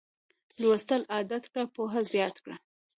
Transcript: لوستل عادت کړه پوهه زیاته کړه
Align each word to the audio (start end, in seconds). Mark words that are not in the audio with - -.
لوستل 0.61 1.01
عادت 1.13 1.43
کړه 1.51 1.63
پوهه 1.75 2.01
زیاته 2.11 2.39
کړه 2.45 2.57